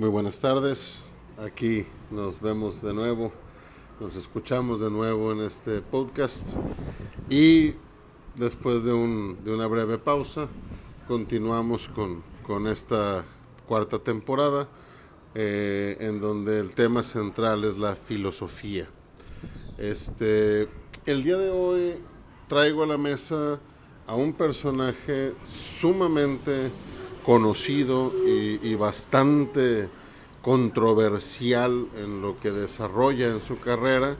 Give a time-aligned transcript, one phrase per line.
[0.00, 0.94] Muy buenas tardes,
[1.36, 3.34] aquí nos vemos de nuevo,
[4.00, 6.56] nos escuchamos de nuevo en este podcast
[7.28, 7.74] y
[8.34, 10.48] después de, un, de una breve pausa
[11.06, 13.26] continuamos con, con esta
[13.68, 14.70] cuarta temporada
[15.34, 18.88] eh, en donde el tema central es la filosofía.
[19.76, 20.66] Este,
[21.04, 21.96] el día de hoy
[22.48, 23.60] traigo a la mesa
[24.06, 26.70] a un personaje sumamente
[27.30, 29.88] conocido y, bastante
[30.42, 34.16] controversial en lo que desarrolla en su carrera,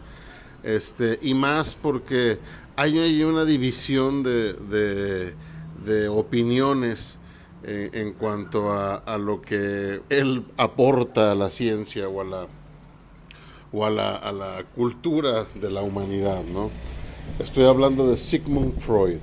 [0.63, 2.39] este, y más porque
[2.77, 5.35] hay, una división de,
[6.09, 7.19] opiniones
[7.65, 12.47] eh, en cuanto a, lo que él aporta a la ciencia o a la,
[13.73, 16.45] o a la cultura de la humanidad.
[16.45, 16.71] ¿no?
[17.41, 19.19] Estoy hablando de Sigmund Freud.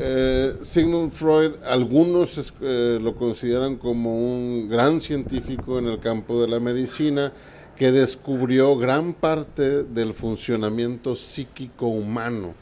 [0.00, 6.46] Eh, Sigmund Freud, algunos eh, lo consideran como un gran científico en el campo de
[6.46, 7.32] la medicina
[7.74, 12.54] que descubrió gran parte del funcionamiento psíquico humano.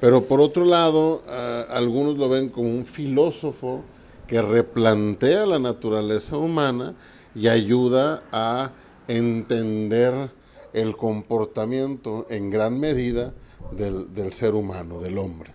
[0.00, 1.22] Pero por otro lado,
[1.68, 3.82] algunos lo ven como un filósofo
[4.28, 6.94] que replantea la naturaleza humana
[7.34, 8.70] y ayuda a
[9.08, 10.30] entender
[10.72, 13.32] el comportamiento en gran medida
[13.72, 15.52] del, del ser humano, del hombre.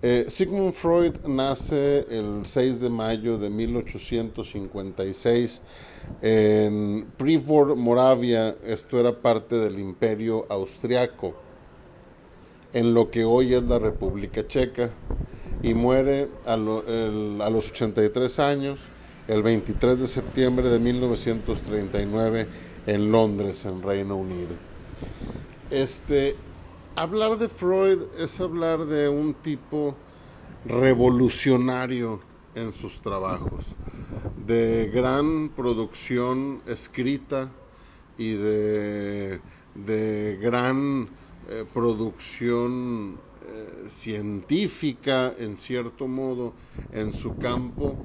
[0.00, 5.60] Eh, Sigmund Freud nace el 6 de mayo de 1856
[6.22, 8.56] en Privor, Moravia.
[8.64, 11.34] Esto era parte del imperio austriaco,
[12.72, 14.90] en lo que hoy es la República Checa,
[15.62, 18.80] y muere a, a los 83 años
[19.28, 22.46] el 23 de septiembre de 1939
[22.86, 24.54] en Londres, en Reino Unido.
[25.70, 26.36] Este,
[26.96, 29.94] hablar de Freud es hablar de un tipo
[30.64, 32.20] revolucionario
[32.54, 33.74] en sus trabajos,
[34.46, 37.50] de gran producción escrita
[38.18, 39.40] y de,
[40.40, 41.08] gran
[41.48, 46.52] eh, producción eh, científica, en cierto modo,
[46.92, 47.96] en su campo.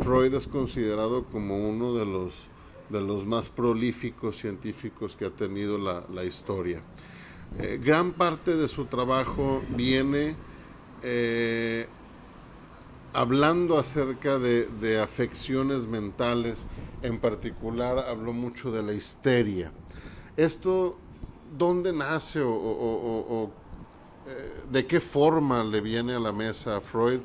[0.00, 2.48] Freud es considerado como uno de los,
[2.90, 6.82] de los más prolíficos científicos que ha tenido la historia.
[7.56, 10.34] Eh, gran parte de su trabajo viene
[11.04, 11.86] eh,
[13.12, 16.66] hablando acerca de, afecciones mentales,
[17.02, 19.70] en particular habló mucho de la histeria.
[20.36, 20.96] Esto,
[21.56, 23.50] ¿dónde nace o,
[24.26, 27.20] eh, de qué forma le viene a la mesa a Freud?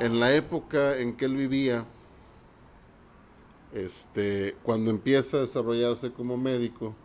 [0.00, 1.84] En la época en que él vivía,
[3.72, 6.96] este, cuando empieza a desarrollarse como médico,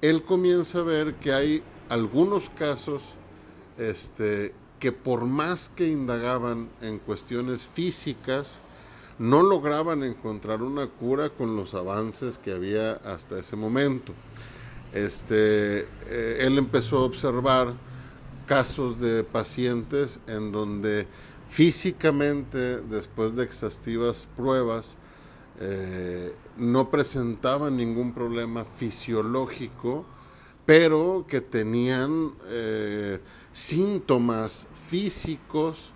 [0.00, 3.14] él comienza a ver que hay algunos casos
[3.78, 8.48] este, que por más que indagaban en cuestiones físicas,
[9.18, 14.12] no lograban encontrar una cura con los avances que había hasta ese momento.
[14.92, 17.74] Este, eh, él empezó a observar
[18.46, 21.06] casos de pacientes en donde
[21.48, 24.96] físicamente, después de exhaustivas pruebas,
[25.60, 30.04] eh, no presentaban ningún problema fisiológico,
[30.64, 33.18] pero que tenían eh,
[33.52, 35.92] síntomas físicos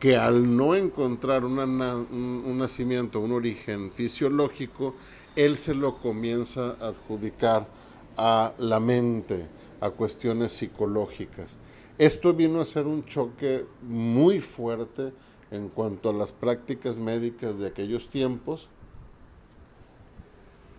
[0.00, 4.94] que al no encontrar un, nacimiento, un origen fisiológico,
[5.36, 7.68] él se lo comienza a adjudicar
[8.16, 9.46] a la mente,
[9.80, 11.58] a cuestiones psicológicas.
[11.98, 15.12] Esto vino a ser un choque muy fuerte
[15.50, 18.68] en cuanto a las prácticas médicas de aquellos tiempos,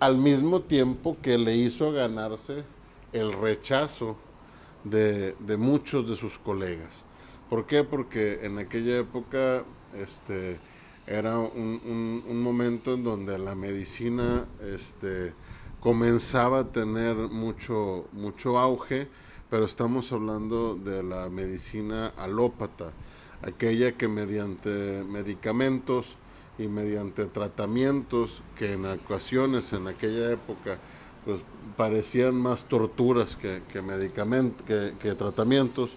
[0.02, 2.64] al mismo tiempo que le hizo ganarse
[3.14, 4.18] el rechazo
[4.84, 7.06] de, muchos de sus colegas.
[7.52, 7.84] ¿Por qué?
[7.84, 9.64] Porque en aquella época
[9.94, 10.60] este,
[11.06, 15.36] era un, momento en donde la medicina este,
[15.80, 19.08] comenzaba a tener mucho, mucho auge,
[19.52, 22.92] pero estamos hablando de la medicina alópata,
[23.44, 26.18] aquella que mediante medicamentos
[26.58, 30.80] y mediante tratamientos que en ocasiones en aquella época
[31.26, 31.42] pues
[31.78, 35.96] parecían más torturas que, que, que, tratamientos.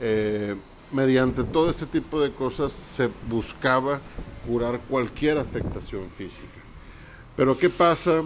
[0.00, 0.56] Eh,
[0.92, 4.00] mediante todo este tipo de cosas se buscaba
[4.46, 6.60] curar cualquier afectación física.
[7.36, 8.22] Pero ¿qué pasa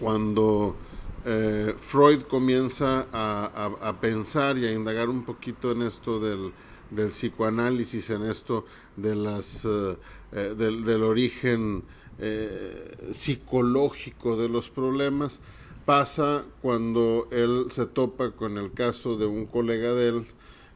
[0.00, 0.76] cuando
[1.24, 6.52] eh, Freud comienza a, pensar y a indagar un poquito en esto del,
[6.90, 8.64] psicoanálisis, en esto
[8.96, 9.96] de las, eh,
[10.32, 11.82] del, del, origen
[12.18, 15.40] eh, psicológico de los problemas
[15.84, 20.26] pasa cuando él se topa con el caso de un colega de él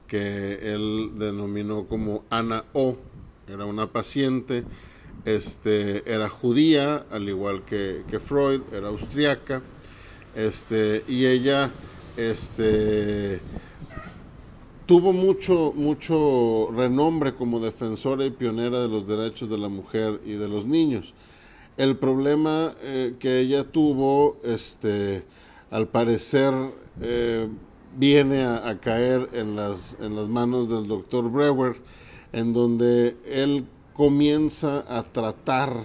[0.07, 2.97] que él denominó como Ana O,
[3.49, 4.65] era una paciente
[5.25, 9.63] este, era judía, al igual que, que Freud, era austriaca,
[10.35, 11.71] este, y ella
[12.17, 13.41] este,
[14.91, 20.33] tuvo mucho, mucho renombre como defensora y pionera de los derechos de la mujer y
[20.33, 21.15] de los niños.
[21.77, 25.23] El problema eh, que ella tuvo, este,
[25.71, 26.53] al parecer,
[27.01, 27.47] eh,
[27.97, 31.77] viene a, caer en las, en las manos del doctor Brewer,
[32.33, 35.85] en donde él comienza a tratar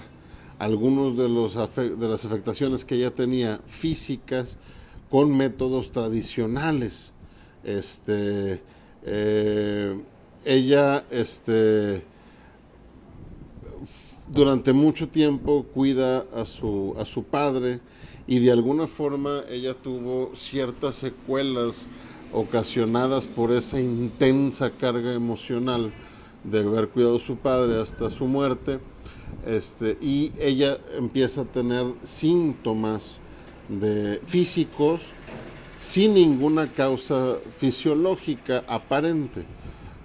[0.58, 4.58] algunos de, los de las afectaciones que ella tenía físicas
[5.12, 7.13] con métodos tradicionales.
[7.63, 8.63] Este,
[9.06, 10.00] eh,
[10.44, 12.04] ella este,
[14.28, 17.80] durante mucho tiempo cuida a su, a su padre
[18.28, 21.88] y de alguna forma ella tuvo ciertas secuelas
[22.34, 25.94] ocasionadas por esa intensa carga emocional
[26.44, 28.80] de haber cuidado a su padre hasta su muerte.
[29.46, 33.18] Este, y ella empieza a tener síntomas
[33.69, 35.10] de físicos
[35.86, 39.46] sin ninguna causa fisiológica aparente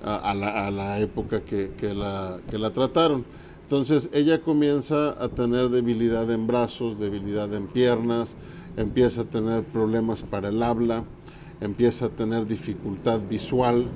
[0.05, 3.25] a, la, época que, la, trataron.
[3.62, 8.37] Entonces ella comienza a tener debilidad en brazos, debilidad en piernas,
[8.77, 11.05] empieza a tener problemas para el habla,
[11.62, 13.87] empieza a tener dificultad visual,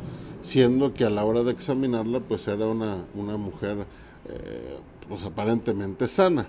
[0.40, 3.84] siendo que a la hora de examinarla pues era una, una mujer
[4.30, 6.46] eh, pues aparentemente sana.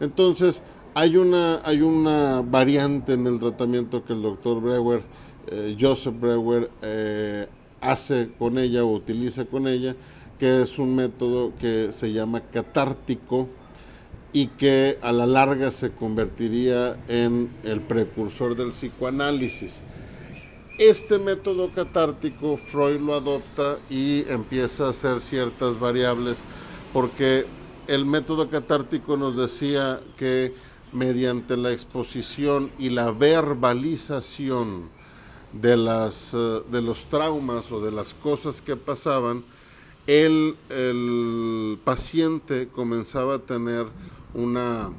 [0.00, 0.62] Entonces
[0.94, 5.02] hay una, hay una variante en el tratamiento que el doctor Brewer,
[5.46, 7.46] eh, Joseph Brewer, eh,
[7.80, 9.96] hace con ella o utiliza con ella,
[10.38, 13.48] que es un método que se llama catártico
[14.32, 19.82] y que a la larga se convertiría en el precursor del psicoanálisis.
[20.78, 26.42] Este método catártico Freud lo adopta y empieza a hacer ciertas variables
[26.92, 27.44] porque
[27.88, 30.54] el método catártico nos decía que
[30.92, 34.90] mediante la exposición y la verbalización
[35.52, 39.44] de, las, eh, de los traumas o de las cosas que pasaban,
[40.06, 43.86] el, el paciente comenzaba a tener
[44.34, 44.90] una,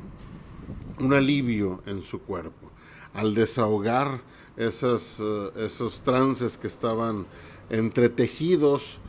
[1.00, 2.72] un alivio en su cuerpo.
[3.14, 4.22] Al desahogar
[4.58, 7.26] esas, eh, esos trances que estaban
[7.70, 9.00] entretejidos,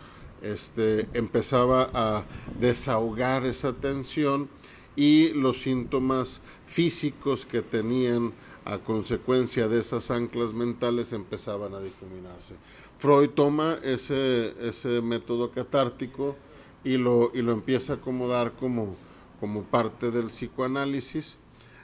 [0.43, 2.25] este, empezaba a
[2.61, 4.49] desahogar esa tensión
[4.97, 8.33] y los síntomas físicos que tenían
[8.65, 12.57] a consecuencia de esas anclas mentales empezaban a difuminarse.
[12.99, 16.37] Freud toma ese, ese método catártico
[16.83, 18.95] y lo, y lo empieza a acomodar como,
[19.41, 21.37] como parte del psicoanálisis,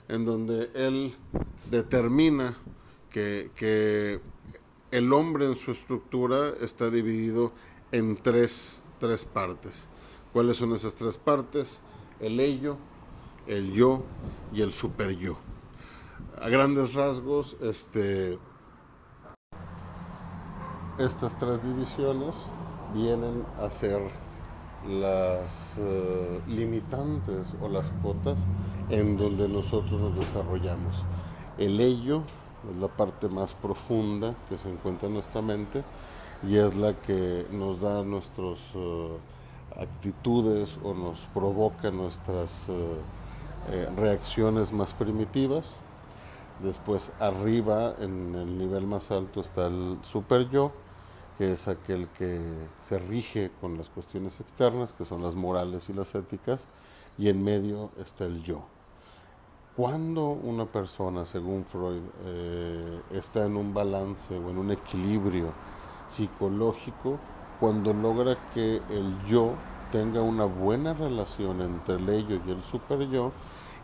[0.08, 1.14] en donde él
[1.70, 2.56] determina
[3.10, 4.20] que, que
[4.90, 7.52] el hombre en su estructura está dividido
[7.92, 9.88] en tres, tres partes.
[10.32, 11.80] ¿Cuáles son esas tres partes?
[12.20, 12.76] El ello,
[13.46, 14.02] el yo
[14.52, 15.36] y el super yo.
[16.40, 18.38] A grandes rasgos, este,
[20.98, 22.46] estas tres divisiones
[22.94, 24.00] vienen a ser
[24.88, 28.38] las eh, limitantes o las cotas
[28.88, 31.04] en donde nosotros nos desarrollamos.
[31.58, 32.22] El ello
[32.70, 35.84] es la parte más profunda que se encuentra en nuestra mente
[36.46, 39.16] y es la que nos da nuestras eh,
[39.76, 42.72] actitudes o nos provoca nuestras eh,
[43.70, 45.76] eh, reacciones más primitivas.
[46.62, 50.72] Después arriba, en el nivel más alto, está el super yo,
[51.38, 52.38] que es aquel que
[52.82, 56.66] se rige con las cuestiones externas, que son las morales y las éticas,
[57.16, 58.62] y en medio está el yo.
[59.76, 65.52] Cuando una persona, según Freud, eh, está en un balance o en un equilibrio
[66.08, 67.18] psicológico,
[67.60, 69.54] cuando logra que el yo
[69.92, 73.32] tenga una buena relación entre el ello y el super yo,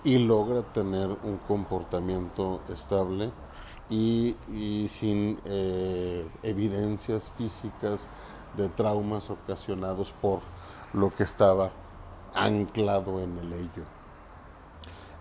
[0.07, 3.33] y logra tener un comportamiento estable
[3.91, 4.37] y,
[4.89, 8.07] sin eh, evidencias físicas
[8.57, 10.43] de traumas ocasionados por
[10.93, 11.73] lo que estaba
[12.35, 13.83] anclado en el ello.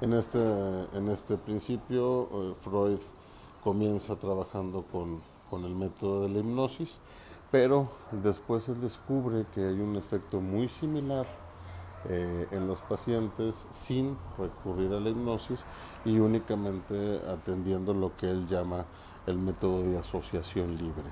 [0.02, 0.38] En este,
[0.94, 3.00] en este principio, eh, Freud
[3.64, 7.00] comienza trabajando con, con el método de la hipnosis,
[7.52, 11.45] pero después él descubre que hay un efecto muy similar
[12.08, 15.66] eh, en los pacientes sin recurrir a la hipnosis
[16.04, 18.86] y únicamente atendiendo lo que él llama
[19.26, 21.06] el método de asociación libre.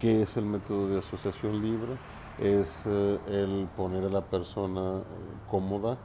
[0.00, 1.98] ¿Qué es el método de asociación libre?
[2.38, 5.02] Es eh, el poner a la persona eh,
[5.50, 5.98] cómoda,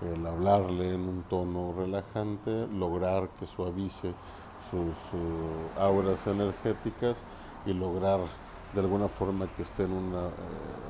[0.00, 4.14] el hablarle en un tono relajante, lograr que suavice
[4.70, 7.22] sus auras energéticas
[7.66, 8.20] y lograr
[8.74, 10.14] de alguna forma que esté en un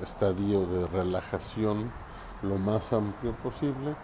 [0.02, 1.90] estadio de relajación
[2.42, 3.94] lo más amplio posible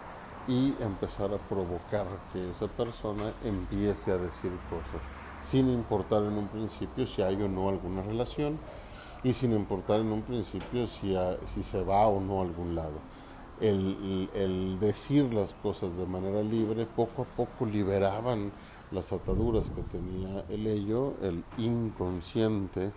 [0.47, 5.01] y empezar a provocar que esa persona empiece a decir cosas,
[5.41, 8.57] sin importar en un principio si hay o no alguna relación
[9.23, 11.15] y sin importar en un principio si,
[11.53, 13.13] si se va o no a algún lado.
[13.61, 18.51] El, el, decir las cosas de manera libre poco a poco liberaban
[18.91, 22.91] las ataduras que tenía el ello, el inconsciente,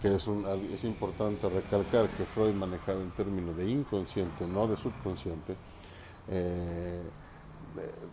[0.00, 4.76] que es, un, es importante recalcar que Freud manejaba el término de inconsciente, no de
[4.76, 5.56] subconsciente,
[6.28, 7.02] eh,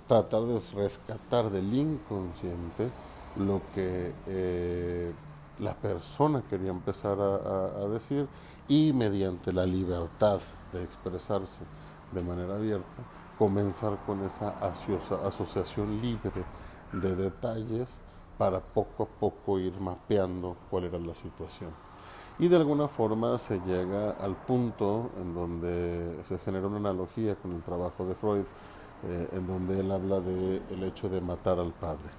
[0.08, 2.90] tratar de rescatar del inconsciente
[3.38, 5.12] lo que eh,
[5.60, 8.28] la persona quería empezar a, decir
[8.68, 10.40] y mediante la libertad
[10.72, 11.60] de expresarse
[12.12, 13.04] de manera abierta,
[13.38, 16.44] comenzar con esa asociación libre
[16.92, 18.00] de detalles
[18.38, 21.72] para poco a poco ir mapeando cuál era la situación.
[22.40, 27.54] Y de alguna forma se llega al punto en donde se genera una analogía con
[27.54, 28.46] el trabajo de Freud,
[29.04, 32.10] eh, en donde él habla del el hecho de matar al padre.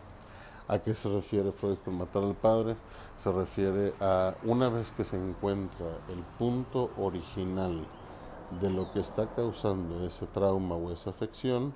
[0.68, 2.76] ¿A qué se refiere Freud con matar al padre?
[3.16, 7.84] Se refiere a una vez que se encuentra el punto original
[8.60, 11.74] de lo que está causando ese trauma o esa afección,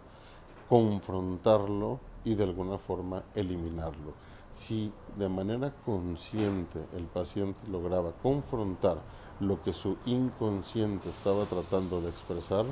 [0.68, 4.27] confrontarlo y de alguna forma eliminarlo
[4.59, 8.99] si de manera consciente el paciente lograba confrontar
[9.41, 12.65] lo que su inconsciente estaba tratando de expresar,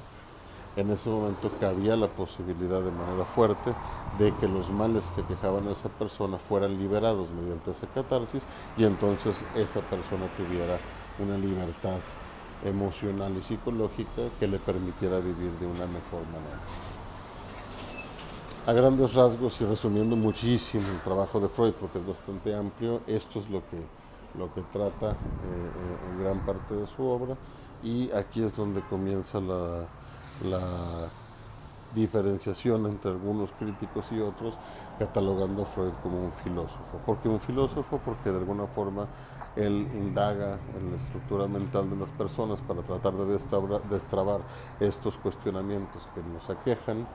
[0.74, 3.72] en ese momento cabía la posibilidad de manera fuerte
[4.18, 8.42] de que los males que quejaban a esa persona fueran liberados mediante esa catarsis
[8.76, 10.76] y entonces esa persona tuviera
[11.18, 11.98] una libertad
[12.64, 16.95] emocional y psicológica que le permitiera vivir de una mejor manera
[18.66, 23.38] a grandes rasgos y resumiendo muchísimo el trabajo de Freud, porque es bastante amplio, esto
[23.38, 23.76] es lo que,
[24.36, 27.36] lo que trata eh, eh, en gran parte de su obra
[27.84, 29.86] y aquí es donde comienza la,
[31.94, 34.54] diferenciación entre algunos críticos y otros,
[34.98, 36.98] catalogando a Freud como un filósofo.
[37.06, 37.98] ¿Por qué un filósofo?
[38.04, 39.06] Porque de alguna forma
[39.54, 43.38] él indaga en la estructura mental de las personas para tratar de
[43.88, 44.40] destrabar
[44.78, 47.06] estos cuestionamientos que nos aquejan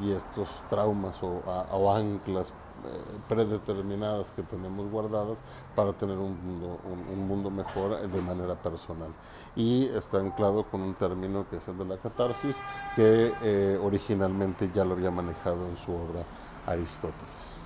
[0.00, 5.38] y estos traumas o, anclas eh, predeterminadas que tenemos guardadas
[5.74, 6.78] para tener un mundo,
[7.12, 9.10] un, mundo, mejor de manera personal.
[9.56, 12.56] Y está anclado con un término que es el de la catarsis,
[12.94, 16.22] que eh, originalmente ya lo había manejado en su obra
[16.66, 17.58] Aristóteles.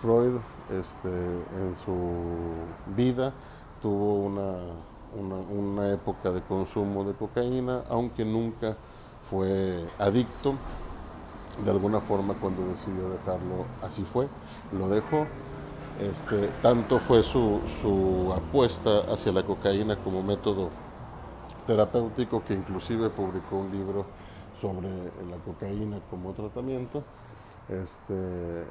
[0.00, 0.38] Freud
[0.70, 3.32] este, en su vida
[3.82, 4.56] tuvo una,
[5.14, 8.76] una época de consumo de cocaína, aunque nunca
[9.28, 10.54] fue adicto,
[11.62, 14.28] de alguna forma cuando decidió dejarlo así fue,
[14.72, 15.26] lo dejó.
[16.00, 20.70] Este, tanto fue su, su apuesta hacia la cocaína como método
[21.66, 24.04] terapéutico que inclusive publicó un libro
[24.60, 27.04] sobre la cocaína como tratamiento,
[27.68, 28.64] este,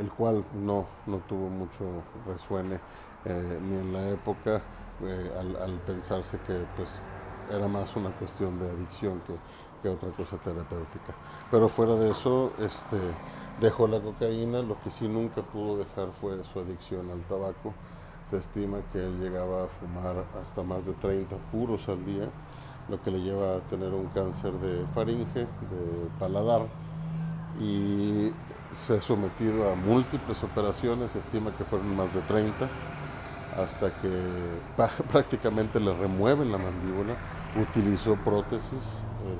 [0.00, 1.84] el cual no, no tuvo mucho
[2.26, 2.80] resuene
[3.24, 4.60] eh, ni en la época
[5.02, 7.00] eh, al, al, pensarse que pues,
[7.50, 9.34] era más una cuestión de adicción que,
[9.88, 11.14] otra cosa terapéutica.
[11.50, 12.98] Pero fuera de eso, este,
[13.60, 17.72] dejó la cocaína, lo que sí nunca pudo dejar fue su adicción al tabaco.
[18.28, 22.28] Se estima que él llegaba a fumar hasta más de 30 puros al día,
[22.88, 26.66] lo que le lleva a tener un cáncer de faringe, de paladar,
[27.60, 28.32] y
[28.74, 32.68] se ha sometido a múltiples operaciones, se estima que fueron más de 30,
[33.62, 34.10] hasta que
[35.12, 37.14] prácticamente le remueven la mandíbula,
[37.60, 38.82] utilizó prótesis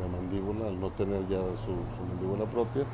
[0.01, 1.73] la mandíbula al no tener ya su,
[2.09, 2.85] mandíbula propia,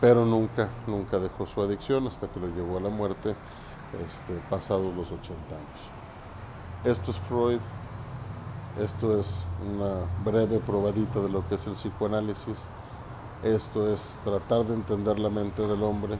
[0.00, 3.34] pero nunca, nunca dejó su adicción hasta que lo llevó a la muerte
[4.04, 5.80] este, pasados los 80 años.
[6.84, 7.60] Esto es Freud,
[8.80, 12.58] esto es una breve probadita de lo que es el psicoanálisis,
[13.42, 16.18] esto es tratar de entender la mente del hombre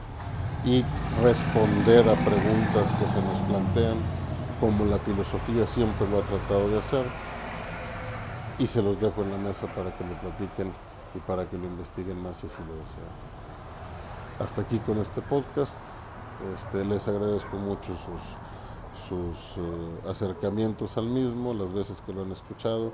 [0.63, 0.83] y
[1.23, 3.97] responder a preguntas que se nos plantean,
[4.59, 7.24] como la filosofía siempre lo ha tratado de hacer
[8.57, 10.71] y se los dejo en la mesa para que lo platiquen
[11.13, 13.35] y para que lo investiguen más si así lo desean.
[14.39, 15.77] Hasta aquí con este podcast.
[16.53, 22.31] Este, les agradezco mucho sus, sus eh, acercamientos al mismo, las veces que lo han
[22.31, 22.91] escuchado.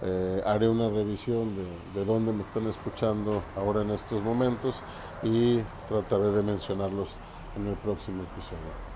[0.00, 4.76] Eh, haré una revisión de, de dónde me están escuchando ahora en estos momentos
[5.22, 7.16] y trataré de mencionarlos
[7.56, 8.88] en el próximo episodio.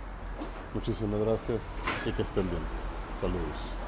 [0.75, 1.73] Muchísimas gracias
[2.07, 2.63] y que estén bien.
[3.21, 3.82] Saludos.